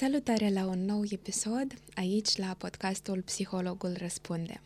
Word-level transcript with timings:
Salutare 0.00 0.50
la 0.50 0.66
un 0.66 0.84
nou 0.84 1.02
episod 1.08 1.74
aici 1.94 2.36
la 2.36 2.54
podcastul 2.58 3.22
Psihologul 3.22 3.94
Răspunde. 3.96 4.60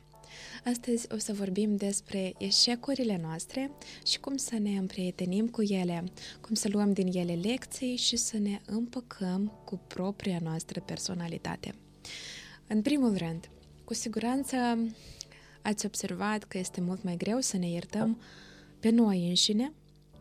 Astăzi 0.64 1.06
o 1.12 1.18
să 1.18 1.32
vorbim 1.32 1.76
despre 1.76 2.34
eșecurile 2.38 3.20
noastre 3.22 3.70
și 4.06 4.20
cum 4.20 4.36
să 4.36 4.58
ne 4.58 4.70
împrietenim 4.70 5.48
cu 5.48 5.62
ele, 5.62 6.04
cum 6.40 6.54
să 6.54 6.68
luăm 6.68 6.92
din 6.92 7.06
ele 7.06 7.34
lecții 7.34 7.96
și 7.96 8.16
să 8.16 8.38
ne 8.38 8.60
împăcăm 8.66 9.52
cu 9.64 9.80
propria 9.86 10.38
noastră 10.42 10.80
personalitate. 10.80 11.74
În 12.66 12.82
primul 12.82 13.16
rând, 13.16 13.50
cu 13.84 13.94
siguranță 13.94 14.56
ați 15.62 15.86
observat 15.86 16.44
că 16.44 16.58
este 16.58 16.80
mult 16.80 17.02
mai 17.02 17.16
greu 17.16 17.40
să 17.40 17.56
ne 17.56 17.68
iertăm 17.68 18.20
pe 18.80 18.90
noi 18.90 19.28
înșine 19.28 19.72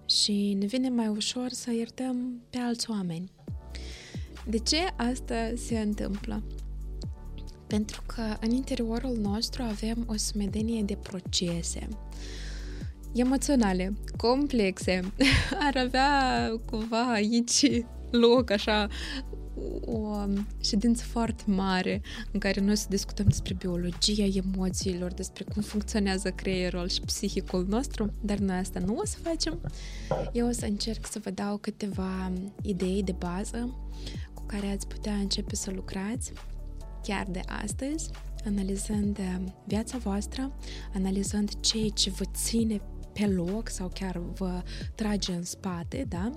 și 0.06 0.54
ne 0.60 0.66
vine 0.66 0.90
mai 0.90 1.08
ușor 1.08 1.50
să 1.50 1.72
iertăm 1.72 2.42
pe 2.50 2.58
alți 2.58 2.90
oameni. 2.90 3.32
De 4.46 4.58
ce 4.58 4.78
asta 4.96 5.54
se 5.68 5.80
întâmplă? 5.80 6.44
Pentru 7.68 8.02
că 8.06 8.22
în 8.40 8.52
interiorul 8.52 9.18
nostru 9.22 9.64
avem 9.64 10.06
o 10.08 10.16
sumedenie 10.16 10.84
de 10.84 10.96
procese 10.96 11.88
emoționale, 13.14 13.94
complexe. 14.18 15.14
Ar 15.68 15.78
avea 15.86 16.12
cumva 16.66 17.12
aici 17.12 17.84
loc 18.12 18.52
așa 18.52 18.88
o 19.86 20.26
ședință 20.62 21.04
foarte 21.04 21.44
mare 21.46 22.02
în 22.32 22.40
care 22.40 22.62
noi 22.62 22.76
să 22.76 22.86
discutăm 22.90 23.26
despre 23.26 23.54
biologia 23.54 24.28
emoțiilor, 24.34 25.14
despre 25.14 25.44
cum 25.54 25.62
funcționează 25.62 26.30
creierul 26.30 26.88
și 26.88 27.02
psihicul 27.02 27.66
nostru, 27.70 28.14
dar 28.22 28.38
noi 28.38 28.56
asta 28.56 28.80
nu 28.80 28.96
o 28.96 29.06
să 29.06 29.18
facem. 29.22 29.60
Eu 30.32 30.48
o 30.48 30.52
să 30.52 30.66
încerc 30.66 31.08
să 31.08 31.20
vă 31.24 31.30
dau 31.30 31.58
câteva 31.58 32.32
idei 32.62 33.04
de 33.04 33.16
bază 33.20 33.76
cu 34.42 34.48
care 34.48 34.68
ați 34.68 34.88
putea 34.88 35.14
începe 35.14 35.56
să 35.56 35.72
lucrați 35.72 36.32
chiar 37.04 37.26
de 37.30 37.42
astăzi, 37.64 38.10
analizând 38.46 39.20
viața 39.66 39.98
voastră, 39.98 40.52
analizând 40.94 41.60
ceea 41.60 41.90
ce 41.90 42.10
vă 42.10 42.24
ține 42.34 42.82
pe 43.14 43.28
loc 43.28 43.70
sau 43.70 43.92
chiar 43.94 44.18
vă 44.18 44.64
trage 44.96 45.34
în 45.34 45.44
spate, 45.44 46.06
da? 46.10 46.32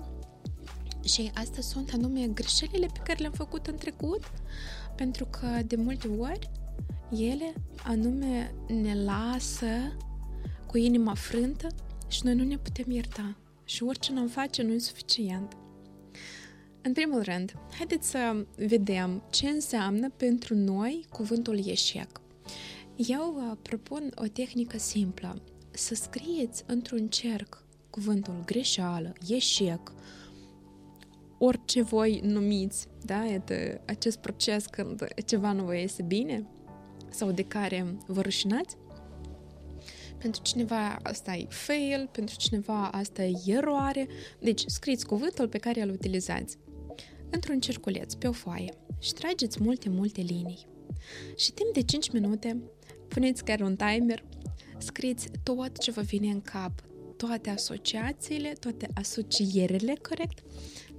Și 1.03 1.31
astea 1.33 1.61
sunt 1.61 1.91
anume 1.93 2.27
greșelile 2.27 2.87
pe 2.93 2.99
care 3.03 3.19
le-am 3.19 3.33
făcut 3.33 3.67
în 3.67 3.75
trecut, 3.75 4.31
pentru 4.95 5.25
că 5.25 5.47
de 5.65 5.75
multe 5.75 6.07
ori 6.07 6.49
ele 7.09 7.53
anume 7.83 8.53
ne 8.67 9.03
lasă 9.03 9.97
cu 10.67 10.77
inima 10.77 11.13
frântă 11.13 11.67
și 12.07 12.19
noi 12.23 12.35
nu 12.35 12.43
ne 12.43 12.57
putem 12.57 12.91
ierta. 12.91 13.37
Și 13.65 13.83
orice 13.83 14.11
ne 14.11 14.25
face 14.25 14.61
nu 14.61 14.73
e 14.73 14.77
suficient. 14.79 15.57
În 16.85 16.93
primul 16.93 17.21
rând, 17.21 17.55
haideți 17.77 18.09
să 18.09 18.45
vedem 18.55 19.23
ce 19.29 19.47
înseamnă 19.47 20.09
pentru 20.09 20.55
noi 20.55 21.05
cuvântul 21.09 21.67
eșec. 21.67 22.21
Eu 22.95 23.35
uh, 23.35 23.57
propun 23.61 24.11
o 24.15 24.27
tehnică 24.27 24.77
simplă. 24.77 25.41
Să 25.71 25.95
scrieți 25.95 26.63
într-un 26.67 27.07
cerc 27.07 27.63
cuvântul 27.89 28.43
greșeală, 28.45 29.13
eșec, 29.27 29.93
orice 31.37 31.81
voi 31.81 32.19
numiți, 32.23 32.87
da, 33.01 33.25
este 33.25 33.81
acest 33.85 34.17
proces 34.17 34.65
când 34.65 35.07
ceva 35.25 35.51
nu 35.51 35.63
vă 35.63 35.75
iese 35.75 36.01
bine 36.01 36.47
sau 37.09 37.31
de 37.31 37.43
care 37.43 37.95
vă 38.07 38.21
rușinați. 38.21 38.77
Pentru 40.17 40.41
cineva 40.41 40.95
asta 41.03 41.35
e 41.35 41.45
fail, 41.49 42.09
pentru 42.11 42.35
cineva 42.37 42.87
asta 42.87 43.23
e 43.23 43.33
eroare. 43.45 44.07
Deci 44.39 44.63
scriți 44.65 45.05
cuvântul 45.05 45.47
pe 45.47 45.57
care 45.57 45.81
îl 45.81 45.89
utilizați 45.89 46.57
într-un 47.29 47.59
cerculeț 47.59 48.13
pe 48.13 48.27
o 48.27 48.31
foaie 48.31 48.73
și 48.99 49.13
trageți 49.13 49.63
multe, 49.63 49.89
multe 49.89 50.21
linii. 50.21 50.67
Și 51.35 51.51
timp 51.51 51.73
de 51.73 51.81
5 51.81 52.11
minute 52.11 52.61
puneți 53.07 53.43
chiar 53.43 53.59
un 53.59 53.75
timer, 53.75 54.23
scriți 54.77 55.29
tot 55.43 55.77
ce 55.77 55.91
vă 55.91 56.01
vine 56.01 56.31
în 56.31 56.41
cap, 56.41 56.83
toate 57.17 57.49
asociațiile, 57.49 58.53
toate 58.59 58.87
asocierile, 58.93 59.93
corect, 60.09 60.43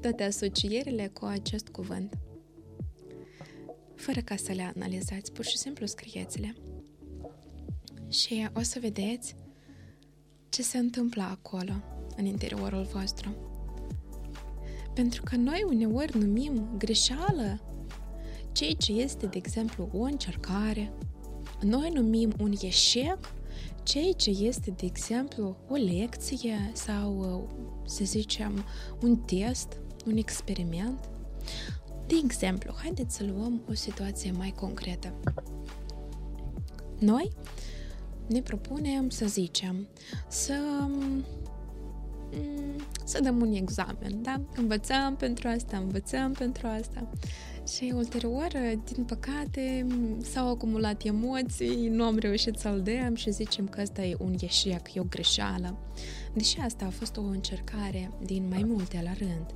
toate 0.00 0.22
asocierile 0.22 1.10
cu 1.12 1.24
acest 1.24 1.68
cuvânt. 1.68 2.18
Fără 3.94 4.20
ca 4.20 4.36
să 4.36 4.52
le 4.52 4.72
analizați, 4.74 5.32
pur 5.32 5.44
și 5.44 5.56
simplu 5.56 5.86
scrieți-le. 5.86 6.54
Și 8.08 8.48
o 8.54 8.62
să 8.62 8.78
vedeți 8.80 9.34
ce 10.48 10.62
se 10.62 10.78
întâmplă 10.78 11.22
acolo, 11.22 11.72
în 12.16 12.24
interiorul 12.24 12.82
vostru. 12.82 13.45
Pentru 14.96 15.22
că 15.22 15.36
noi 15.36 15.64
uneori 15.68 16.18
numim 16.18 16.68
greșeală 16.78 17.60
ceea 18.52 18.72
ce 18.72 18.92
este, 18.92 19.26
de 19.26 19.36
exemplu, 19.36 19.88
o 19.92 20.02
încercare. 20.02 20.92
Noi 21.60 21.90
numim 21.94 22.32
un 22.40 22.52
eșec 22.60 23.18
ceea 23.82 24.12
ce 24.12 24.30
este, 24.30 24.70
de 24.70 24.86
exemplu, 24.86 25.56
o 25.68 25.74
lecție 25.74 26.70
sau, 26.72 27.48
să 27.86 28.04
zicem, 28.04 28.64
un 29.02 29.16
test 29.16 29.80
un 30.06 30.16
experiment? 30.16 31.08
De 32.06 32.14
exemplu, 32.24 32.74
haideți 32.82 33.16
să 33.16 33.24
luăm 33.24 33.62
o 33.68 33.74
situație 33.74 34.30
mai 34.30 34.54
concretă. 34.56 35.14
Noi 36.98 37.32
ne 38.26 38.40
propunem, 38.40 39.08
să 39.08 39.26
zicem, 39.26 39.88
să 40.28 40.54
mm, 40.80 41.24
să 43.04 43.20
dăm 43.22 43.40
un 43.40 43.52
examen, 43.52 44.22
da? 44.22 44.40
Învățăm 44.56 45.16
pentru 45.18 45.48
asta, 45.48 45.76
învățăm 45.76 46.32
pentru 46.32 46.66
asta. 46.66 47.08
Și 47.68 47.92
ulterior, 47.96 48.48
din 48.94 49.04
păcate, 49.04 49.86
s-au 50.22 50.48
acumulat 50.48 51.02
emoții, 51.04 51.88
nu 51.88 52.04
am 52.04 52.18
reușit 52.18 52.58
să-l 52.58 52.82
dăm 52.82 53.14
și 53.14 53.30
zicem 53.30 53.68
că 53.68 53.80
asta 53.80 54.02
e 54.02 54.16
un 54.18 54.34
eșec, 54.40 54.94
e 54.94 55.00
o 55.00 55.04
greșeală. 55.04 55.78
Deși 56.34 56.58
asta 56.60 56.84
a 56.84 56.90
fost 56.90 57.16
o 57.16 57.22
încercare 57.22 58.10
din 58.24 58.48
mai 58.48 58.62
multe 58.66 59.00
la 59.04 59.12
rând. 59.12 59.54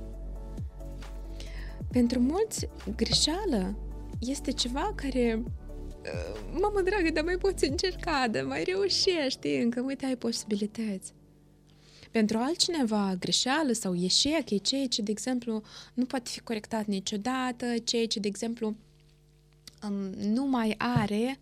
Pentru 1.91 2.19
mulți, 2.19 2.67
greșeală 2.95 3.77
este 4.19 4.51
ceva 4.51 4.93
care 4.95 5.43
uh, 5.45 6.41
mamă 6.61 6.81
dragă, 6.81 7.09
dar 7.13 7.23
mai 7.23 7.37
poți 7.37 7.69
încerca, 7.69 8.27
dar 8.31 8.43
mai 8.43 8.63
reușești 8.63 9.47
încă, 9.47 9.81
uite, 9.81 10.05
ai 10.05 10.15
posibilități. 10.15 11.13
Pentru 12.11 12.37
altcineva, 12.37 13.15
greșeală 13.19 13.71
sau 13.71 13.95
eșec 13.95 14.49
e 14.49 14.57
ceea 14.57 14.87
ce, 14.87 15.01
de 15.01 15.11
exemplu, 15.11 15.63
nu 15.93 16.05
poate 16.05 16.29
fi 16.29 16.39
corectat 16.39 16.85
niciodată, 16.85 17.65
ceea 17.83 18.07
ce, 18.07 18.19
de 18.19 18.27
exemplu, 18.27 18.75
um, 19.83 19.93
nu 20.19 20.45
mai 20.45 20.75
are 20.77 21.39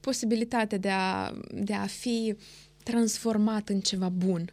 posibilitatea 0.00 0.78
de 0.78 0.90
a, 0.90 1.32
de 1.52 1.74
a 1.74 1.86
fi 1.86 2.36
transformat 2.82 3.68
în 3.68 3.80
ceva 3.80 4.08
bun. 4.08 4.52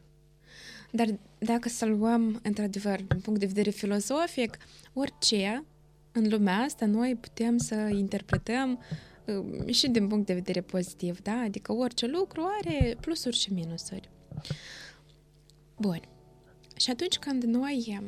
Dar 0.92 1.20
dacă 1.38 1.70
să 1.70 1.86
luăm, 1.86 2.40
într-adevăr, 2.44 3.02
din 3.02 3.20
punct 3.20 3.40
de 3.40 3.46
vedere 3.46 3.70
filozofic, 3.70 4.58
orice 4.94 5.64
în 6.12 6.30
lumea 6.30 6.58
asta 6.58 6.86
noi 6.86 7.16
putem 7.16 7.58
să 7.58 7.76
interpretăm 7.76 8.84
uh, 9.26 9.74
și 9.74 9.90
din 9.90 10.08
punct 10.08 10.26
de 10.26 10.34
vedere 10.34 10.62
pozitiv, 10.62 11.22
da? 11.22 11.40
Adică 11.40 11.74
orice 11.74 12.08
lucru 12.08 12.48
are 12.62 12.98
plusuri 13.00 13.38
și 13.38 13.54
minusuri. 13.54 14.10
Bun. 15.78 16.02
Și 16.76 16.90
atunci 16.90 17.18
când 17.18 17.44
noi, 17.44 18.02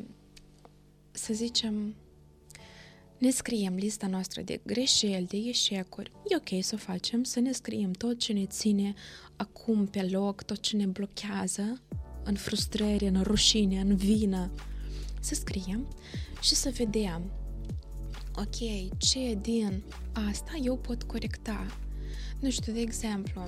să 1.12 1.34
zicem, 1.34 1.96
ne 3.18 3.30
scriem 3.30 3.76
lista 3.76 4.08
noastră 4.08 4.42
de 4.42 4.62
greșeli, 4.66 5.26
de 5.26 5.38
eșecuri, 5.38 6.12
e 6.28 6.36
ok 6.36 6.64
să 6.64 6.76
o 6.76 6.78
facem, 6.78 7.24
să 7.24 7.40
ne 7.40 7.52
scriem 7.52 7.92
tot 7.92 8.20
ce 8.20 8.34
ne 8.34 8.46
ține 8.46 8.94
acum 9.36 9.86
pe 9.86 10.04
loc, 10.04 10.44
tot 10.44 10.60
ce 10.60 10.76
ne 10.76 10.86
blochează, 10.86 11.82
în 12.24 12.36
frustrare, 12.36 13.08
în 13.08 13.22
rușine, 13.22 13.80
în 13.80 13.96
vină, 13.96 14.52
să 15.20 15.34
scriem 15.34 15.88
și 16.42 16.56
să 16.56 16.70
vedem, 16.70 17.32
ok, 18.36 18.98
ce 18.98 19.38
din 19.42 19.84
asta 20.12 20.52
eu 20.64 20.78
pot 20.78 21.04
corecta. 21.04 21.66
Nu 22.40 22.50
știu, 22.50 22.74
de 22.74 22.80
exemplu, 22.80 23.44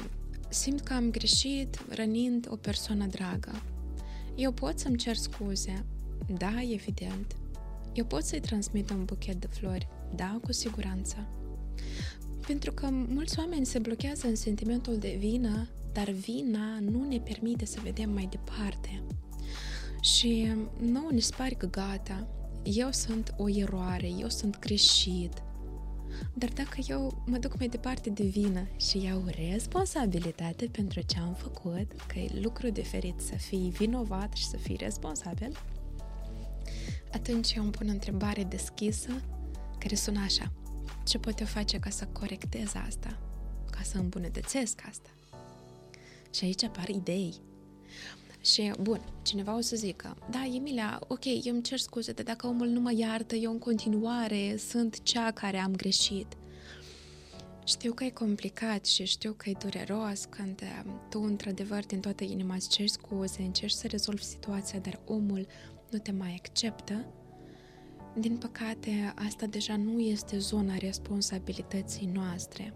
simt 0.49 0.81
că 0.81 0.93
am 0.93 1.11
greșit 1.11 1.85
rănind 1.89 2.47
o 2.49 2.55
persoană 2.55 3.05
dragă. 3.05 3.61
Eu 4.35 4.51
pot 4.51 4.79
să-mi 4.79 4.97
cer 4.97 5.15
scuze? 5.15 5.85
Da, 6.37 6.61
evident. 6.61 7.35
Eu 7.93 8.05
pot 8.05 8.23
să-i 8.23 8.39
transmit 8.39 8.89
un 8.89 9.05
buchet 9.05 9.35
de 9.35 9.47
flori? 9.47 9.87
Da, 10.15 10.39
cu 10.43 10.51
siguranță. 10.51 11.27
Pentru 12.47 12.71
că 12.71 12.89
mulți 12.91 13.39
oameni 13.39 13.65
se 13.65 13.79
blochează 13.79 14.27
în 14.27 14.35
sentimentul 14.35 14.97
de 14.97 15.15
vină 15.19 15.67
dar 15.93 16.09
vina 16.09 16.79
nu 16.79 17.07
ne 17.07 17.19
permite 17.19 17.65
să 17.65 17.79
vedem 17.83 18.09
mai 18.09 18.27
departe. 18.29 19.01
Și 20.01 20.51
nu 20.81 21.09
ne 21.11 21.19
pare 21.37 21.53
că 21.53 21.67
gata, 21.67 22.27
eu 22.63 22.91
sunt 22.91 23.33
o 23.37 23.49
eroare, 23.49 24.07
eu 24.19 24.29
sunt 24.29 24.59
greșit. 24.59 25.33
Dar 26.33 26.49
dacă 26.49 26.77
eu 26.87 27.23
mă 27.25 27.37
duc 27.37 27.57
mai 27.57 27.67
departe 27.67 28.09
de 28.09 28.23
vină 28.23 28.67
și 28.77 29.03
iau 29.03 29.23
responsabilitate 29.25 30.65
pentru 30.65 31.01
ce 31.01 31.19
am 31.19 31.33
făcut, 31.33 31.91
că 32.07 32.19
e 32.19 32.39
lucru 32.41 32.69
diferit 32.69 33.19
să 33.19 33.35
fii 33.35 33.69
vinovat 33.77 34.33
și 34.33 34.45
să 34.45 34.57
fii 34.57 34.75
responsabil, 34.75 35.57
atunci 37.11 37.53
eu 37.53 37.63
îmi 37.63 37.71
pun 37.71 37.87
o 37.87 37.91
întrebare 37.91 38.43
deschisă 38.43 39.21
care 39.77 39.95
sună 39.95 40.19
așa. 40.19 40.51
Ce 41.05 41.17
pot 41.17 41.39
eu 41.39 41.45
face 41.45 41.79
ca 41.79 41.89
să 41.89 42.05
corectez 42.05 42.73
asta? 42.87 43.19
Ca 43.71 43.79
să 43.83 43.97
îmbunătățesc 43.97 44.81
asta? 44.89 45.09
Și 46.33 46.43
aici 46.43 46.63
apar 46.63 46.89
idei. 46.89 47.41
Și, 48.41 48.71
bun, 48.81 49.01
cineva 49.21 49.55
o 49.55 49.61
să 49.61 49.75
zică, 49.75 50.17
da, 50.29 50.45
Emilia, 50.55 50.99
ok, 51.07 51.25
eu 51.25 51.53
îmi 51.53 51.61
cer 51.61 51.77
scuze, 51.77 52.11
dar 52.11 52.25
dacă 52.25 52.47
omul 52.47 52.67
nu 52.67 52.79
mă 52.79 52.93
iartă, 52.95 53.35
eu 53.35 53.51
în 53.51 53.59
continuare 53.59 54.57
sunt 54.57 55.03
cea 55.03 55.31
care 55.31 55.57
am 55.57 55.75
greșit. 55.75 56.27
Știu 57.65 57.93
că 57.93 58.03
e 58.03 58.09
complicat 58.09 58.85
și 58.85 59.05
știu 59.05 59.33
că 59.37 59.49
e 59.49 59.55
dureros 59.59 60.25
când 60.25 60.61
um, 60.85 61.01
tu, 61.09 61.21
într-adevăr, 61.21 61.85
din 61.85 61.99
toată 61.99 62.23
inima 62.23 62.55
îți 62.55 62.69
ceri 62.69 62.89
scuze, 62.89 63.41
încerci 63.41 63.71
să 63.71 63.87
rezolvi 63.87 64.23
situația, 64.23 64.79
dar 64.79 64.99
omul 65.05 65.47
nu 65.89 65.97
te 65.97 66.11
mai 66.11 66.35
acceptă. 66.39 67.05
Din 68.17 68.37
păcate, 68.37 69.13
asta 69.15 69.45
deja 69.45 69.75
nu 69.75 69.99
este 69.99 70.37
zona 70.37 70.77
responsabilității 70.77 72.09
noastre. 72.13 72.73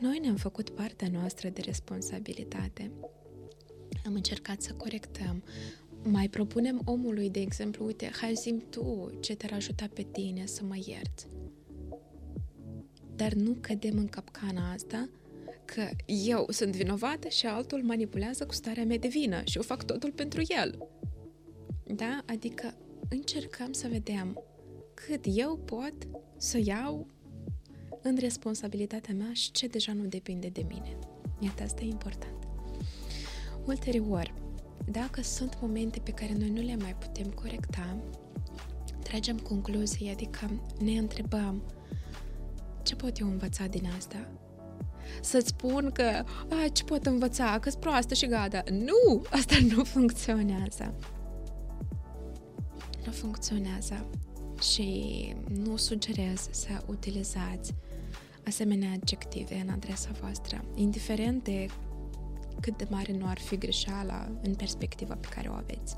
Noi 0.00 0.18
ne-am 0.18 0.36
făcut 0.36 0.70
partea 0.70 1.08
noastră 1.12 1.48
de 1.48 1.60
responsabilitate. 1.60 2.90
Am 4.06 4.14
încercat 4.14 4.62
să 4.62 4.72
corectăm. 4.72 5.42
Mai 6.02 6.28
propunem 6.28 6.82
omului, 6.84 7.30
de 7.30 7.40
exemplu, 7.40 7.84
uite, 7.84 8.10
hai 8.20 8.34
zim 8.34 8.62
tu 8.70 9.10
ce 9.20 9.34
te-ar 9.34 9.52
ajuta 9.52 9.88
pe 9.94 10.02
tine 10.02 10.46
să 10.46 10.64
mă 10.64 10.76
ierți 10.86 11.26
dar 13.18 13.32
nu 13.32 13.56
cădem 13.60 13.98
în 13.98 14.06
capcana 14.06 14.72
asta 14.72 15.08
că 15.64 15.88
eu 16.06 16.46
sunt 16.48 16.76
vinovată 16.76 17.28
și 17.28 17.46
altul 17.46 17.82
manipulează 17.82 18.46
cu 18.46 18.52
starea 18.52 18.84
mea 18.84 18.98
de 18.98 19.08
vină 19.08 19.40
și 19.44 19.56
eu 19.56 19.62
fac 19.62 19.84
totul 19.84 20.12
pentru 20.12 20.42
el. 20.60 20.88
Da? 21.86 22.22
Adică 22.26 22.74
încercăm 23.08 23.72
să 23.72 23.88
vedem 23.88 24.42
cât 24.94 25.24
eu 25.24 25.56
pot 25.56 25.94
să 26.36 26.60
iau 26.64 27.06
în 28.02 28.16
responsabilitatea 28.20 29.14
mea 29.14 29.32
și 29.32 29.50
ce 29.50 29.66
deja 29.66 29.92
nu 29.92 30.04
depinde 30.04 30.48
de 30.48 30.64
mine. 30.68 30.98
Iată, 31.40 31.62
asta 31.62 31.82
e 31.82 31.86
important. 31.86 32.37
Ulterior, 33.68 34.34
dacă 34.84 35.22
sunt 35.22 35.58
momente 35.60 35.98
pe 35.98 36.10
care 36.10 36.32
noi 36.38 36.50
nu 36.50 36.60
le 36.60 36.76
mai 36.76 36.94
putem 36.94 37.30
corecta, 37.30 37.96
tragem 39.02 39.38
concluzii, 39.38 40.10
adică 40.10 40.50
ne 40.78 40.92
întrebăm 40.92 41.62
ce 42.82 42.96
pot 42.96 43.18
eu 43.18 43.26
învăța 43.26 43.66
din 43.66 43.88
asta? 43.96 44.28
Să-ți 45.20 45.48
spun 45.48 45.90
că, 45.92 46.24
a, 46.48 46.68
ce 46.72 46.84
pot 46.84 47.06
învăța, 47.06 47.58
că-s 47.60 47.74
proastă 47.74 48.14
și 48.14 48.26
gata. 48.26 48.62
Nu! 48.70 49.22
Asta 49.30 49.56
nu 49.74 49.84
funcționează. 49.84 50.94
Nu 53.06 53.12
funcționează. 53.12 54.06
Și 54.72 55.34
nu 55.48 55.76
sugerez 55.76 56.48
să 56.50 56.82
utilizați 56.86 57.74
asemenea 58.46 58.92
adjective 58.92 59.60
în 59.66 59.68
adresa 59.68 60.10
voastră, 60.20 60.64
indiferent 60.74 61.44
de 61.44 61.66
cât 62.60 62.76
de 62.76 62.86
mare 62.90 63.12
nu 63.12 63.26
ar 63.26 63.38
fi 63.38 63.58
greșeala 63.58 64.28
în 64.42 64.54
perspectiva 64.54 65.14
pe 65.14 65.28
care 65.30 65.48
o 65.48 65.52
aveți. 65.52 65.96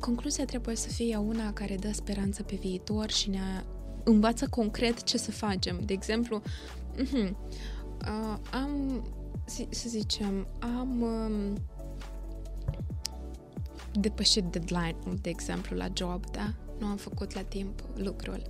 Concluzia 0.00 0.44
trebuie 0.44 0.76
să 0.76 0.88
fie 0.88 1.16
una 1.16 1.52
care 1.52 1.76
dă 1.76 1.92
speranță 1.92 2.42
pe 2.42 2.56
viitor 2.60 3.10
și 3.10 3.30
ne 3.30 3.64
învață 4.04 4.46
concret 4.48 5.02
ce 5.02 5.18
să 5.18 5.30
facem. 5.30 5.80
De 5.84 5.92
exemplu, 5.92 6.42
uh-huh, 6.96 7.30
uh, 7.30 8.38
am, 8.52 9.04
să 9.70 9.88
zicem, 9.88 10.46
am 10.58 11.00
um, 11.00 11.56
depășit 13.92 14.44
deadline 14.44 14.96
de 15.20 15.28
exemplu, 15.28 15.76
la 15.76 15.86
job, 15.92 16.30
da? 16.30 16.54
Nu 16.78 16.86
am 16.86 16.96
făcut 16.96 17.34
la 17.34 17.42
timp 17.42 17.82
lucrul. 17.94 18.42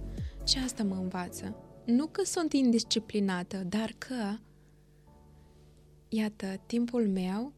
Ce 0.45 0.59
asta 0.59 0.83
mă 0.83 0.95
învață? 0.95 1.57
Nu 1.85 2.07
că 2.07 2.25
sunt 2.25 2.53
indisciplinată, 2.53 3.57
dar 3.57 3.95
că, 3.99 4.15
iată, 6.15 6.61
timpul 6.67 7.09
meu 7.09 7.53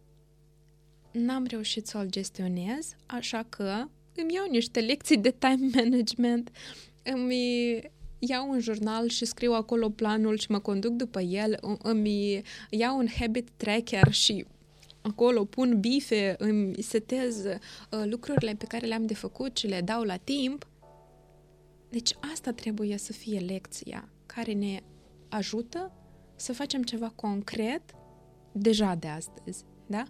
n-am 1.12 1.45
reușit 1.47 1.87
să-l 1.87 2.06
gestionez, 2.11 2.97
așa 3.06 3.47
că 3.49 3.85
îmi 4.15 4.35
iau 4.35 4.47
niște 4.51 4.81
lecții 4.81 5.19
de 5.19 5.35
time 5.39 5.71
management 5.75 6.51
îmi 7.03 7.81
iau 8.19 8.51
un 8.51 8.61
jurnal 8.61 9.09
și 9.09 9.25
scriu 9.25 9.53
acolo 9.53 9.91
planul 9.91 10.39
și 10.39 10.51
mă 10.51 10.59
conduc 10.59 10.93
după 10.93 11.21
el, 11.21 11.59
îmi 11.83 12.43
iau 12.71 12.99
un 12.99 13.06
habit 13.19 13.49
tracker 13.56 14.12
și 14.12 14.45
acolo 15.00 15.45
pun 15.45 15.81
bife, 15.81 16.35
îmi 16.39 16.83
setez 16.83 17.45
uh, 17.45 18.03
lucrurile 18.05 18.55
pe 18.59 18.65
care 18.65 18.87
le-am 18.87 19.07
de 19.07 19.15
făcut 19.15 19.57
și 19.57 19.67
le 19.67 19.81
dau 19.81 20.03
la 20.03 20.17
timp. 20.17 20.69
Deci 21.89 22.17
asta 22.33 22.53
trebuie 22.53 22.97
să 22.97 23.12
fie 23.12 23.39
lecția 23.39 24.09
care 24.27 24.53
ne 24.53 24.81
ajută 25.29 25.93
să 26.37 26.53
facem 26.53 26.83
ceva 26.83 27.12
concret 27.15 27.83
deja 28.55 28.95
de 28.95 29.09
astăzi, 29.09 29.65
da? 29.87 30.05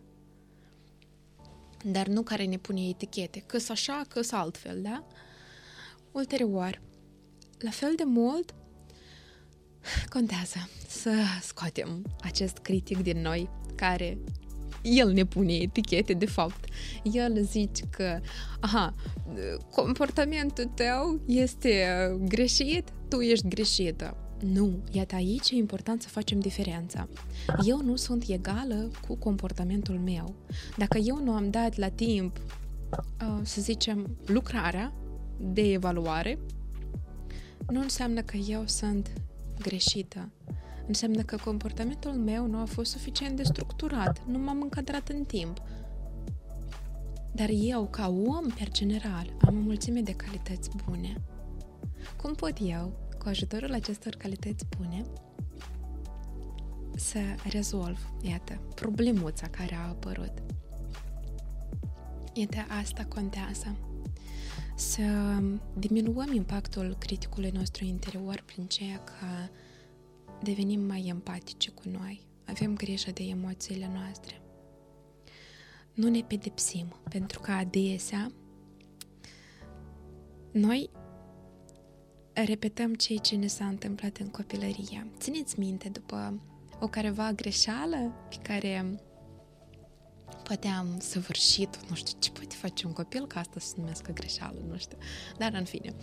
Dar 1.85 2.07
nu 2.07 2.23
care 2.23 2.45
ne 2.45 2.57
pune 2.57 2.89
etichete, 2.89 3.43
că 3.47 3.59
așa, 3.69 4.05
că 4.09 4.21
altfel, 4.31 4.83
da? 4.83 5.07
Ulterior, 6.13 6.83
la 7.59 7.71
fel 7.71 7.93
de 7.97 8.05
mult, 8.05 8.55
contează 10.09 10.69
să 10.89 11.11
scoatem 11.43 12.17
acest 12.21 12.59
critic 12.59 12.99
din 12.99 13.21
noi 13.21 13.51
care 13.75 14.19
el 14.83 15.13
ne 15.13 15.25
pune 15.25 15.53
etichete, 15.53 16.13
de 16.13 16.27
fapt. 16.27 16.65
El 17.03 17.43
zice 17.43 17.85
că, 17.91 18.21
aha, 18.61 18.95
comportamentul 19.71 20.65
tău 20.65 21.21
este 21.27 21.87
greșit, 22.29 22.89
tu 23.09 23.21
ești 23.21 23.49
greșită. 23.49 24.24
Nu, 24.53 24.73
iată 24.91 25.15
aici 25.15 25.51
e 25.51 25.55
important 25.57 26.03
să 26.03 26.09
facem 26.09 26.41
diferența. 26.41 27.09
Eu 27.65 27.81
nu 27.83 27.97
sunt 27.97 28.25
egală 28.29 28.91
cu 29.07 29.17
comportamentul 29.17 29.99
meu. 29.99 30.35
Dacă 30.77 30.99
eu 30.99 31.23
nu 31.23 31.33
am 31.33 31.51
dat 31.51 31.77
la 31.77 31.89
timp, 31.89 32.41
să 33.43 33.61
zicem, 33.61 34.17
lucrarea, 34.27 34.93
de 35.41 35.73
evaluare, 35.73 36.39
nu 37.69 37.81
înseamnă 37.81 38.23
că 38.23 38.37
eu 38.37 38.63
sunt 38.67 39.13
greșită. 39.59 40.29
Înseamnă 40.87 41.23
că 41.23 41.37
comportamentul 41.45 42.13
meu 42.13 42.47
nu 42.47 42.59
a 42.59 42.65
fost 42.65 42.91
suficient 42.91 43.37
de 43.37 43.43
structurat, 43.43 44.23
nu 44.27 44.39
m-am 44.39 44.61
încadrat 44.61 45.09
în 45.09 45.25
timp. 45.25 45.63
Dar 47.33 47.49
eu, 47.53 47.87
ca 47.91 48.09
om, 48.09 48.47
per 48.59 48.71
general, 48.71 49.37
am 49.41 49.57
o 49.57 49.61
mulțime 49.61 50.01
de 50.01 50.13
calități 50.13 50.71
bune. 50.85 51.23
Cum 52.23 52.35
pot 52.35 52.55
eu, 52.63 52.93
cu 53.25 53.31
ajutorul 53.31 53.73
acestor 53.73 54.15
calități 54.15 54.65
bune, 54.77 55.05
să 56.97 57.19
rezolv, 57.51 58.13
iată, 58.21 58.61
problemuța 58.75 59.49
care 59.49 59.75
a 59.75 59.89
apărut? 59.89 60.43
Iată, 62.33 62.57
asta 62.81 63.05
contează 63.05 63.77
să 64.77 65.03
diminuăm 65.79 66.33
impactul 66.33 66.97
criticului 66.99 67.51
nostru 67.51 67.85
interior 67.85 68.43
prin 68.47 68.67
ceea 68.67 68.99
că 68.99 69.53
devenim 70.43 70.81
mai 70.81 71.07
empatice 71.07 71.71
cu 71.71 71.83
noi, 71.89 72.27
avem 72.45 72.75
grijă 72.75 73.11
de 73.11 73.23
emoțiile 73.23 73.91
noastre. 73.95 74.41
Nu 75.93 76.09
ne 76.09 76.21
pedepsim, 76.21 76.95
pentru 77.09 77.41
că 77.41 77.51
adesea 77.51 78.33
noi 80.53 80.91
repetăm 82.35 82.95
ceea 82.95 83.19
ce 83.19 83.37
ne 83.37 83.47
s-a 83.47 83.67
întâmplat 83.67 84.17
în 84.17 84.29
copilărie. 84.29 85.07
Țineți 85.19 85.59
minte, 85.59 85.89
după 85.89 86.41
o 86.81 86.89
careva 86.89 87.33
greșeală 87.33 88.13
pe 88.29 88.37
care 88.43 89.01
poate 90.43 90.69
am 90.69 90.87
săvârșit, 90.99 91.89
nu 91.89 91.95
știu, 91.95 92.19
ce 92.19 92.31
poate 92.31 92.55
face 92.55 92.87
un 92.87 92.93
copil 92.93 93.27
ca 93.27 93.41
asta 93.41 93.61
să 93.61 93.67
se 93.67 93.75
numească 93.77 94.13
greșeală, 94.13 94.59
nu 94.69 94.77
știu. 94.77 94.99
Dar, 95.39 95.53
în 95.55 95.65
fine, 95.65 95.95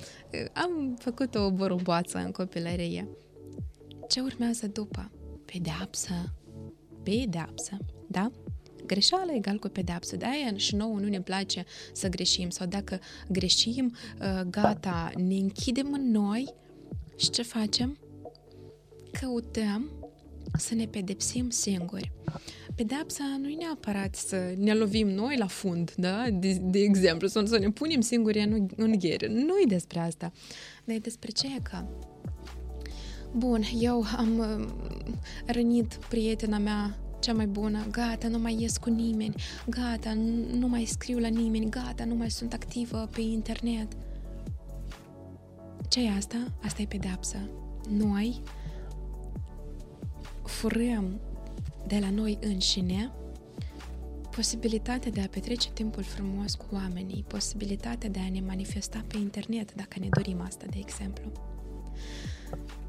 am 0.54 0.96
făcut 1.00 1.36
o 1.36 1.52
borumboață 1.52 2.18
în 2.18 2.32
copilărie. 2.32 3.08
Ce 4.10 4.20
urmează 4.20 4.68
după? 4.68 5.12
Pedeapsă. 5.46 6.14
Pedeapsă, 7.04 7.78
da? 8.08 8.32
Greșeală 8.86 9.32
egal 9.36 9.58
cu 9.58 9.68
pedeapsă. 9.68 10.16
De 10.16 10.26
aia 10.26 10.58
și 10.58 10.76
nouă 10.76 11.00
nu 11.00 11.08
ne 11.08 11.22
place 11.22 11.66
să 11.94 12.08
greșim. 12.08 12.50
Sau 12.50 12.68
dacă 12.68 13.00
greșim, 13.30 13.96
ă, 14.22 14.44
gata, 14.50 15.12
ne 15.16 15.36
închidem 15.36 15.94
în 15.94 16.12
noi 16.12 16.54
și 17.18 17.30
ce 17.30 17.42
facem? 17.42 17.98
Căutăm 19.20 19.92
să 20.58 20.76
ne 20.76 20.86
pedepsim 20.86 21.50
singuri. 21.50 22.12
Pedepsa 22.76 23.38
nu 23.40 23.50
e 23.50 23.56
neapărat 23.56 24.16
să 24.16 24.54
ne 24.58 24.74
lovim 24.74 25.08
noi 25.08 25.38
la 25.38 25.48
fund, 25.48 25.94
da? 25.96 26.30
De, 26.34 26.54
de 26.62 26.80
exemplu, 26.80 27.28
să, 27.28 27.44
să 27.46 27.58
ne 27.58 27.70
punem 27.70 28.02
singuri 28.02 28.40
în, 28.40 28.68
în 28.76 29.00
ghere. 29.00 29.28
Nu 29.28 29.58
e 29.64 29.66
despre 29.68 30.00
asta. 30.00 30.32
Dar 30.86 30.96
e 30.96 31.00
despre 31.00 31.32
ce 31.32 31.48
că 31.64 31.86
Bun, 33.36 33.64
eu 33.80 34.06
am 34.18 34.38
uh, 34.38 34.68
rănit 35.46 36.00
prietena 36.10 36.58
mea 36.58 36.98
cea 37.22 37.34
mai 37.34 37.48
bună, 37.48 37.86
gata, 37.92 38.28
nu 38.28 38.40
mai 38.40 38.58
ies 38.60 38.78
cu 38.78 38.90
nimeni, 38.90 39.36
gata, 39.70 40.13
nu 40.54 40.68
mai 40.68 40.86
scriu 40.86 41.20
la 41.20 41.28
nimeni, 41.28 41.70
gata, 41.70 42.06
nu 42.06 42.16
mai 42.16 42.32
sunt 42.32 42.54
activă 42.54 43.10
pe 43.12 43.22
internet. 43.22 43.88
ce 45.88 46.06
e 46.06 46.10
asta? 46.18 46.38
Asta 46.63 46.82
e 46.82 46.86
pedeapsă. 46.86 47.38
Noi 47.90 48.42
furăm 50.44 51.20
de 51.88 51.98
la 52.00 52.10
noi 52.10 52.38
înșine 52.42 53.12
posibilitatea 54.36 55.12
de 55.12 55.22
a 55.22 55.28
petrece 55.28 55.70
timpul 55.72 56.04
frumos 56.04 56.56
cu 56.56 56.66
oamenii, 56.72 57.24
posibilitatea 57.28 58.10
de 58.10 58.20
a 58.20 58.30
ne 58.30 58.42
manifesta 58.42 59.04
pe 59.08 59.18
internet, 59.18 59.74
dacă 59.74 60.00
ne 60.00 60.08
dorim 60.12 60.42
asta, 60.42 60.66
de 60.70 60.78
exemplu. 60.80 61.32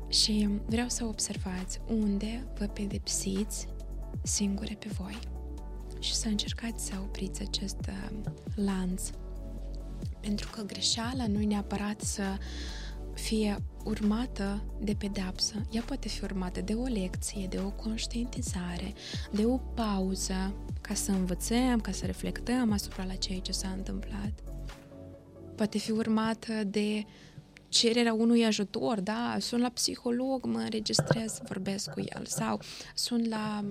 Și 0.08 0.48
vreau 0.66 0.88
să 0.88 1.04
observați 1.04 1.80
unde 1.88 2.46
vă 2.58 2.66
pedepsiți 2.66 3.66
singure 4.22 4.76
pe 4.78 4.88
voi 4.98 5.18
și 5.98 6.14
să 6.14 6.28
încercați 6.28 6.86
să 6.86 6.92
opriți 7.02 7.42
acest 7.42 7.78
uh, 7.88 8.32
lanț. 8.54 9.10
Pentru 10.20 10.50
că 10.50 10.62
greșeala 10.62 11.26
nu 11.26 11.40
e 11.40 11.46
neapărat 11.46 12.00
să 12.00 12.22
fie 13.14 13.56
urmată 13.84 14.62
de 14.80 14.94
pedapsă. 14.94 15.54
Ea 15.70 15.82
poate 15.82 16.08
fi 16.08 16.24
urmată 16.24 16.60
de 16.60 16.72
o 16.72 16.84
lecție, 16.84 17.46
de 17.46 17.58
o 17.58 17.70
conștientizare, 17.70 18.92
de 19.30 19.44
o 19.44 19.56
pauză, 19.56 20.54
ca 20.80 20.94
să 20.94 21.10
învățăm, 21.10 21.80
ca 21.80 21.92
să 21.92 22.06
reflectăm 22.06 22.72
asupra 22.72 23.04
la 23.04 23.14
ceea 23.14 23.38
ce 23.38 23.52
s-a 23.52 23.68
întâmplat. 23.68 24.32
Poate 25.56 25.78
fi 25.78 25.90
urmată 25.90 26.64
de 26.64 27.04
cererea 27.68 28.12
unui 28.12 28.44
ajutor, 28.44 29.00
da, 29.00 29.36
sunt 29.40 29.60
la 29.60 29.68
psiholog, 29.68 30.44
mă 30.44 30.58
înregistrez, 30.58 31.40
vorbesc 31.48 31.90
cu 31.90 32.00
el 32.00 32.26
sau 32.26 32.60
sunt 32.94 33.28
la 33.28 33.64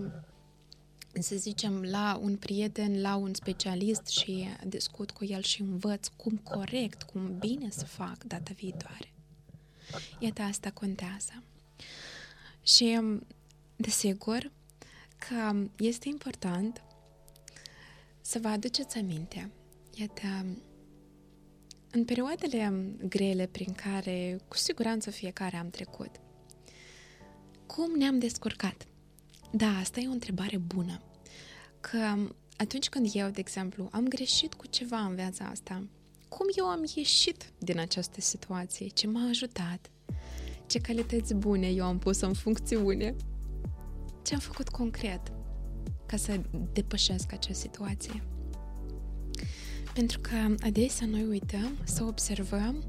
să 1.20 1.36
zicem, 1.36 1.82
la 1.82 2.20
un 2.22 2.36
prieten, 2.36 3.02
la 3.02 3.16
un 3.16 3.34
specialist 3.34 4.08
și 4.08 4.48
discut 4.68 5.12
cu 5.12 5.26
el 5.26 5.42
și 5.42 5.62
învăț 5.62 6.08
cum 6.08 6.38
corect, 6.38 7.04
cum 7.04 7.38
bine 7.38 7.70
să 7.70 7.86
fac 7.86 8.24
data 8.24 8.52
viitoare. 8.56 9.14
Iată, 10.20 10.42
asta 10.42 10.72
contează. 10.72 11.44
Și, 12.64 13.00
desigur, 13.76 14.52
că 15.18 15.68
este 15.78 16.08
important 16.08 16.84
să 18.22 18.40
vă 18.40 18.48
aduceți 18.48 18.98
aminte. 18.98 19.52
Iată, 19.94 20.46
în 21.92 22.06
perioadele 22.06 22.74
grele 23.08 23.46
prin 23.46 23.74
care 23.74 24.40
cu 24.48 24.58
siguranță 24.58 25.10
fiecare 25.10 25.58
am 25.58 25.70
trecut, 25.70 26.20
cum 27.66 27.98
ne-am 27.98 28.20
descurcat? 28.20 28.88
Da, 29.52 29.78
asta 29.78 30.00
e 30.00 30.08
o 30.08 30.12
întrebare 30.12 30.58
bună. 30.58 31.02
Că 31.80 31.98
atunci 32.58 32.90
când 32.90 33.10
eu, 33.14 33.30
de 33.30 33.40
exemplu, 33.40 33.90
am 33.92 34.08
greșit 34.08 34.54
cu 34.54 34.68
ceva 34.68 35.00
în 35.00 35.16
viața 35.16 35.46
asta, 35.46 35.84
cum 36.30 36.46
eu 36.58 36.66
am 36.66 36.84
ieșit 36.96 37.52
din 37.58 37.80
această 37.80 38.22
situație, 38.22 38.88
ce 38.88 39.08
m-a 39.08 39.28
ajutat, 39.30 39.92
ce 40.68 40.80
calități 40.80 41.34
bune 41.34 41.68
eu 41.68 41.86
am 41.86 42.00
pus 42.00 42.22
în 42.22 42.34
funcțiune, 42.34 43.16
ce 44.24 44.34
am 44.34 44.40
făcut 44.40 44.70
concret 44.70 45.22
ca 46.06 46.18
să 46.18 46.42
depășesc 46.74 47.34
acea 47.34 47.54
situație. 47.54 48.24
Pentru 49.94 50.20
că 50.20 50.56
adesea 50.60 51.08
noi 51.08 51.26
uităm 51.26 51.78
să 51.84 52.04
observăm 52.04 52.84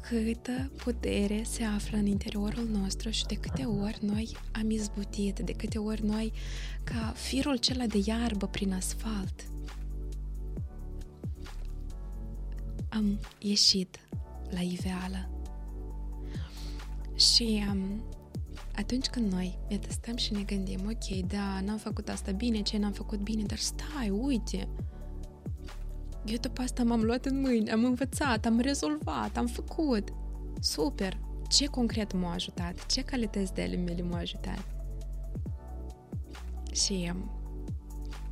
câtă 0.00 0.70
putere 0.76 1.42
se 1.42 1.64
află 1.64 1.96
în 1.96 2.06
interiorul 2.06 2.68
nostru 2.68 3.10
și 3.10 3.26
de 3.26 3.34
câte 3.34 3.64
ori 3.64 3.98
noi 4.00 4.36
am 4.52 4.70
izbutit, 4.70 5.38
de 5.38 5.52
câte 5.52 5.78
ori 5.78 6.04
noi, 6.04 6.32
ca 6.84 7.12
firul 7.16 7.56
cela 7.56 7.86
de 7.86 8.02
iarbă 8.04 8.46
prin 8.46 8.72
asfalt, 8.72 9.50
am 12.88 13.20
ieșit 13.38 13.98
la 14.50 14.60
iveală. 14.60 15.30
Și 17.14 17.64
um, 17.70 18.02
atunci 18.76 19.06
când 19.06 19.32
noi 19.32 19.58
iată, 19.68 19.88
stăm 19.90 20.16
și 20.16 20.32
ne 20.32 20.42
gândim, 20.42 20.80
ok, 20.84 21.26
da, 21.26 21.60
n-am 21.60 21.78
făcut 21.78 22.08
asta 22.08 22.32
bine, 22.32 22.60
ce 22.60 22.78
n-am 22.78 22.92
făcut 22.92 23.18
bine, 23.18 23.42
dar 23.42 23.58
stai, 23.58 24.10
uite, 24.10 24.68
eu 26.24 26.36
după 26.36 26.62
asta 26.62 26.84
m-am 26.84 27.02
luat 27.02 27.24
în 27.24 27.40
mâini, 27.40 27.70
am 27.70 27.84
învățat, 27.84 28.46
am 28.46 28.58
rezolvat, 28.58 29.36
am 29.36 29.46
făcut. 29.46 30.12
Super! 30.60 31.20
Ce 31.48 31.66
concret 31.66 32.12
m-a 32.12 32.32
ajutat? 32.32 32.86
Ce 32.86 33.02
calități 33.02 33.54
de 33.54 33.62
ale 33.62 33.76
mele 33.76 34.02
m-au 34.02 34.18
ajutat? 34.18 34.64
Și 36.72 37.12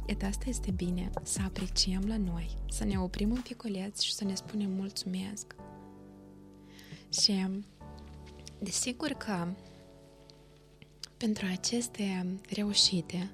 Iată, 0.08 0.26
asta 0.26 0.44
este 0.48 0.70
bine, 0.70 1.10
să 1.22 1.40
apreciem 1.44 2.04
la 2.06 2.16
noi, 2.16 2.56
să 2.70 2.84
ne 2.84 2.98
oprim 3.00 3.30
un 3.30 3.40
piculeț 3.40 4.00
și 4.00 4.14
să 4.14 4.24
ne 4.24 4.34
spunem 4.34 4.70
mulțumesc. 4.70 5.54
Și 7.22 7.46
desigur 8.58 9.08
că 9.08 9.46
pentru 11.16 11.46
aceste 11.52 12.38
reușite 12.48 13.30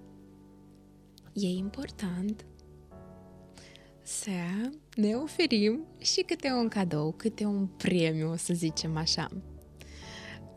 e 1.33 1.47
important 1.47 2.45
să 4.05 4.31
ne 4.95 5.15
oferim 5.15 5.85
și 5.99 6.21
câte 6.21 6.53
un 6.53 6.69
cadou, 6.69 7.13
câte 7.13 7.45
un 7.45 7.67
premiu, 7.67 8.37
să 8.37 8.55
zicem 8.55 8.97
așa. 8.97 9.29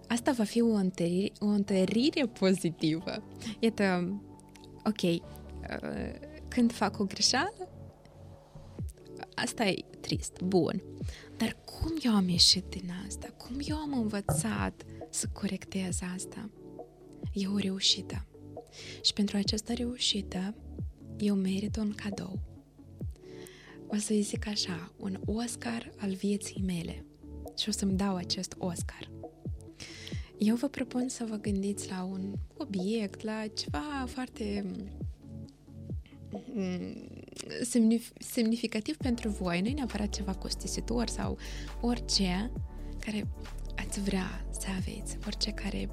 Asta 0.07 0.31
va 0.31 0.43
fi 0.43 0.61
o 0.61 0.73
întărire, 0.73 1.31
o 1.39 1.45
întărire 1.45 2.25
pozitivă. 2.25 3.23
Iată, 3.59 4.13
ok, 4.85 5.01
uh, 5.01 5.21
când 6.47 6.71
fac 6.71 6.99
o 6.99 7.05
greșeală, 7.05 7.69
asta 9.35 9.65
e 9.65 9.85
trist, 9.99 10.41
bun. 10.41 10.83
Dar 11.37 11.57
cum 11.65 11.97
eu 12.03 12.15
am 12.15 12.29
ieșit 12.29 12.65
din 12.69 12.91
asta? 13.07 13.27
Cum 13.27 13.55
eu 13.59 13.75
am 13.75 13.93
învățat 13.93 14.85
să 15.09 15.27
corectez 15.33 15.99
asta? 16.15 16.49
E 17.33 17.47
o 17.47 17.57
reușită. 17.57 18.25
Și 19.01 19.13
pentru 19.13 19.37
această 19.37 19.73
reușită, 19.73 20.55
eu 21.17 21.35
merit 21.35 21.75
un 21.75 21.93
cadou 21.95 22.56
o 23.87 23.95
să-i 23.95 24.21
zic 24.21 24.47
așa, 24.47 24.91
un 24.97 25.19
Oscar 25.25 25.91
al 25.97 26.13
vieții 26.13 26.63
mele 26.65 27.05
și 27.57 27.69
o 27.69 27.71
să-mi 27.71 27.97
dau 27.97 28.15
acest 28.15 28.55
Oscar. 28.57 29.09
Eu 30.37 30.55
vă 30.55 30.67
propun 30.67 31.07
să 31.07 31.25
vă 31.29 31.35
gândiți 31.35 31.89
la 31.89 32.03
un 32.03 32.33
obiect, 32.57 33.23
la 33.23 33.43
ceva 33.53 34.05
foarte 34.07 34.65
mm, 36.53 37.07
semnificativ 38.19 38.97
pentru 38.97 39.29
voi, 39.29 39.61
nu 39.61 39.67
e 39.67 39.73
neapărat 39.73 40.09
ceva 40.09 40.33
costisitor 40.33 41.07
sau 41.07 41.37
orice 41.81 42.51
care 42.99 43.27
ați 43.75 44.01
vrea 44.01 44.45
să 44.59 44.67
aveți, 44.77 45.17
orice 45.25 45.51
care 45.51 45.89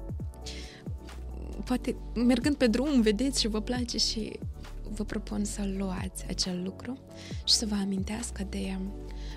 poate 1.65 1.95
mergând 2.15 2.55
pe 2.55 2.67
drum 2.67 3.01
vedeți 3.01 3.41
și 3.41 3.47
vă 3.47 3.61
place 3.61 3.97
și 3.97 4.39
vă 4.93 5.03
propun 5.03 5.43
să 5.43 5.73
luați 5.77 6.25
acel 6.27 6.63
lucru 6.63 6.97
și 7.43 7.53
să 7.53 7.65
vă 7.65 7.75
amintească 7.75 8.43
de 8.49 8.77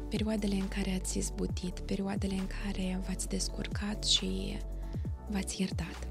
perioadele 0.08 0.54
în 0.54 0.68
care 0.68 0.94
ați 1.00 1.18
izbutit, 1.18 1.80
perioadele 1.80 2.34
în 2.34 2.46
care 2.62 3.00
v-ați 3.06 3.28
descurcat 3.28 4.04
și 4.04 4.58
v-ați 5.30 5.60
iertat. 5.60 6.08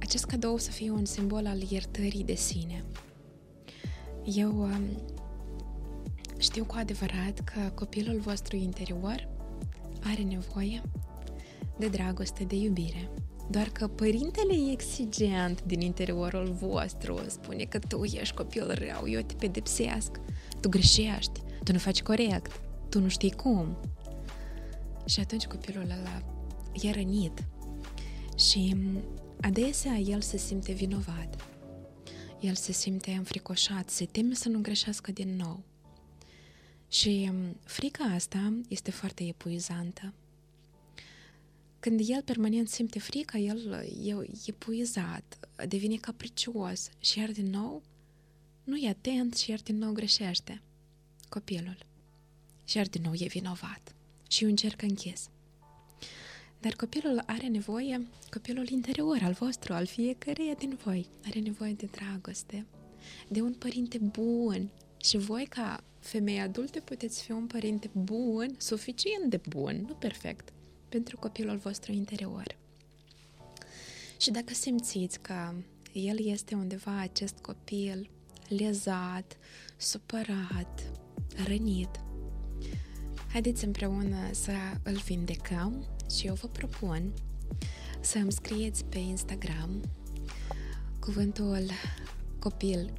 Acest 0.00 0.24
cadou 0.24 0.58
să 0.58 0.70
fie 0.70 0.90
un 0.90 1.04
simbol 1.04 1.46
al 1.46 1.60
iertării 1.70 2.24
de 2.24 2.34
sine. 2.34 2.84
Eu 4.24 4.60
um, 4.60 4.82
știu 6.38 6.64
cu 6.64 6.74
adevărat 6.78 7.40
că 7.40 7.70
copilul 7.74 8.18
vostru 8.18 8.56
interior 8.56 9.28
are 10.04 10.22
nevoie 10.22 10.82
de 11.78 11.88
dragoste, 11.88 12.44
de 12.44 12.56
iubire, 12.56 13.10
doar 13.50 13.68
că 13.68 13.88
părintele 13.88 14.52
e 14.52 14.70
exigent 14.70 15.62
din 15.62 15.80
interiorul 15.80 16.52
vostru, 16.52 17.20
spune 17.26 17.64
că 17.64 17.78
tu 17.78 18.04
ești 18.04 18.34
copil 18.34 18.72
rău, 18.74 19.08
eu 19.08 19.20
te 19.20 19.34
pedepsesc, 19.34 20.10
tu 20.60 20.68
greșești, 20.68 21.40
tu 21.64 21.72
nu 21.72 21.78
faci 21.78 22.02
corect, 22.02 22.60
tu 22.88 23.00
nu 23.00 23.08
știi 23.08 23.32
cum. 23.32 23.76
Și 25.04 25.20
atunci 25.20 25.46
copilul 25.46 25.82
ăla 25.82 26.22
e 26.82 26.90
rănit 26.90 27.44
și 28.36 28.76
adesea 29.40 29.96
el 29.96 30.20
se 30.20 30.36
simte 30.36 30.72
vinovat. 30.72 31.44
El 32.40 32.54
se 32.54 32.72
simte 32.72 33.10
înfricoșat, 33.10 33.90
se 33.90 34.04
teme 34.04 34.34
să 34.34 34.48
nu 34.48 34.60
greșească 34.60 35.12
din 35.12 35.36
nou. 35.36 35.62
Și 36.88 37.32
frica 37.64 38.04
asta 38.04 38.52
este 38.68 38.90
foarte 38.90 39.24
epuizantă 39.24 40.12
când 41.86 42.00
el 42.04 42.22
permanent 42.22 42.68
simte 42.68 42.98
frică, 42.98 43.36
el 43.36 43.72
e 44.04 44.14
epuizat, 44.46 45.38
devine 45.68 45.96
capricios 45.96 46.90
și 46.98 47.18
iar 47.18 47.30
din 47.30 47.50
nou 47.50 47.82
nu 48.64 48.76
e 48.76 48.88
atent 48.88 49.34
și 49.34 49.50
iar 49.50 49.60
din 49.60 49.78
nou 49.78 49.92
greșește 49.92 50.62
copilul. 51.28 51.78
Și 52.64 52.76
iar 52.76 52.86
din 52.86 53.02
nou 53.02 53.12
e 53.14 53.26
vinovat 53.26 53.94
și 54.28 54.44
un 54.44 54.56
cerc 54.56 54.82
închis. 54.82 55.28
Dar 56.60 56.74
copilul 56.74 57.22
are 57.26 57.46
nevoie, 57.46 58.06
copilul 58.30 58.68
interior 58.68 59.18
al 59.22 59.32
vostru, 59.32 59.72
al 59.72 59.86
fiecăreia 59.86 60.54
din 60.54 60.78
voi, 60.84 61.06
are 61.24 61.38
nevoie 61.38 61.72
de 61.72 61.88
dragoste, 61.90 62.66
de 63.28 63.40
un 63.40 63.52
părinte 63.52 63.98
bun. 63.98 64.70
Și 64.96 65.16
voi, 65.16 65.46
ca 65.48 65.84
femei 65.98 66.40
adulte, 66.40 66.80
puteți 66.80 67.22
fi 67.22 67.32
un 67.32 67.46
părinte 67.46 67.90
bun, 67.92 68.54
suficient 68.58 69.30
de 69.30 69.40
bun, 69.48 69.84
nu 69.88 69.94
perfect, 69.94 70.54
pentru 70.88 71.18
copilul 71.18 71.56
vostru 71.56 71.92
interior. 71.92 72.56
Și 74.16 74.30
dacă 74.30 74.54
simțiți 74.54 75.20
că 75.20 75.52
el 75.92 76.26
este 76.26 76.54
undeva 76.54 77.00
acest 77.00 77.38
copil 77.38 78.10
lezat, 78.48 79.36
supărat, 79.76 80.90
rănit, 81.46 81.90
haideți 83.32 83.64
împreună 83.64 84.30
să 84.30 84.52
îl 84.82 84.96
vindecăm 84.96 85.86
și 86.18 86.26
eu 86.26 86.34
vă 86.34 86.46
propun 86.46 87.12
să 88.00 88.18
îmi 88.18 88.32
scrieți 88.32 88.84
pe 88.84 88.98
Instagram 88.98 89.80
cuvântul 91.00 91.70
copil, 92.38 92.92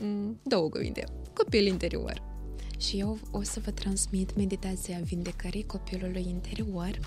mm, 0.00 0.40
două 0.42 0.68
cuvinte, 0.68 1.04
copil 1.32 1.66
interior. 1.66 2.23
Și 2.88 2.98
eu 2.98 3.18
o 3.30 3.42
să 3.42 3.60
vă 3.60 3.70
transmit 3.70 4.36
meditația 4.36 4.98
vindecării 5.02 5.66
copilului 5.66 6.26
interior, 6.28 6.98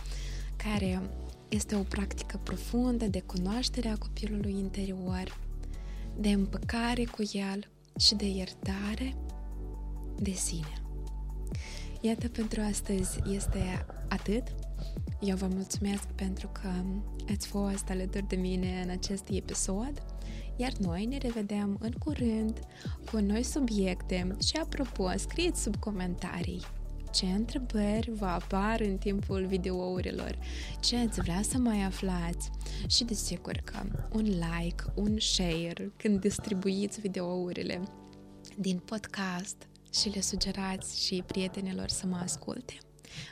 care 0.55 1.01
este 1.47 1.75
o 1.75 1.81
practică 1.81 2.39
profundă 2.43 3.05
de 3.05 3.21
cunoaștere 3.21 3.87
a 3.87 3.97
copilului 3.97 4.51
interior, 4.51 5.39
de 6.19 6.29
împăcare 6.29 7.03
cu 7.03 7.21
el 7.31 7.69
și 7.99 8.15
de 8.15 8.25
iertare 8.25 9.15
de 10.19 10.31
sine. 10.31 10.81
Iată, 12.01 12.27
pentru 12.27 12.61
astăzi 12.61 13.19
este 13.31 13.85
atât. 14.09 14.43
Eu 15.21 15.35
vă 15.35 15.47
mulțumesc 15.47 16.03
pentru 16.03 16.47
că 16.47 16.69
ați 17.31 17.47
fost 17.47 17.89
alături 17.89 18.27
de 18.27 18.35
mine 18.35 18.81
în 18.83 18.89
acest 18.89 19.27
episod, 19.31 20.03
iar 20.57 20.71
noi 20.79 21.05
ne 21.05 21.17
revedem 21.17 21.77
în 21.79 21.91
curând 21.91 22.59
cu 23.11 23.17
noi 23.17 23.43
subiecte. 23.43 24.35
Și 24.47 24.57
apropo, 24.57 25.09
scrieți 25.17 25.61
sub 25.61 25.75
comentarii 25.75 26.61
ce 27.11 27.25
întrebări 27.25 28.11
vă 28.11 28.25
apar 28.25 28.79
în 28.79 28.97
timpul 28.97 29.45
videourilor, 29.45 30.37
ce 30.79 30.97
ați 30.97 31.21
vrea 31.21 31.41
să 31.41 31.57
mai 31.57 31.81
aflați? 31.81 32.49
Și 32.87 33.03
desigur 33.03 33.61
că 33.63 33.79
un 34.13 34.23
like, 34.23 34.83
un 34.95 35.19
share 35.19 35.91
când 35.97 36.19
distribuiți 36.19 36.99
videourile 36.99 37.81
din 38.57 38.77
podcast 38.77 39.67
și 39.93 40.09
le 40.09 40.21
sugerați 40.21 41.05
și 41.05 41.23
prietenilor 41.25 41.87
să 41.87 42.05
mă 42.05 42.15
asculte. 42.23 42.77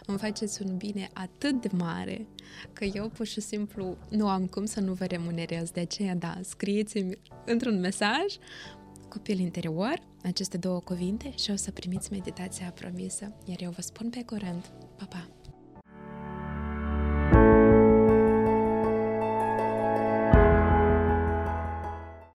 Îmi 0.06 0.18
faceți 0.18 0.62
un 0.62 0.78
bine 0.78 1.10
atât 1.14 1.62
de 1.62 1.70
mare 1.74 2.28
că 2.74 2.84
eu 2.84 3.10
pur 3.10 3.26
și 3.26 3.42
simplu 3.42 3.98
nu 4.10 4.28
am 4.28 4.46
cum 4.46 4.66
să 4.66 4.80
nu 4.80 4.94
vă 4.94 5.06
remunerez. 5.06 5.72
De 5.72 5.80
aceea, 5.80 6.16
da, 6.16 6.40
scrieți-mi 6.44 7.18
într-un 7.46 7.80
mesaj 7.80 8.38
copil 9.10 9.40
interior, 9.40 10.02
aceste 10.24 10.58
două 10.58 10.80
cuvinte 10.80 11.34
și 11.38 11.52
o 11.52 11.56
să 11.56 11.72
primiți 11.72 12.12
meditația 12.12 12.72
promisă, 12.72 13.34
iar 13.46 13.62
eu 13.62 13.70
vă 13.70 13.82
spun 13.82 14.10
pe 14.10 14.24
curând. 14.24 14.72
Pa, 14.98 15.06
pa! 15.06 15.45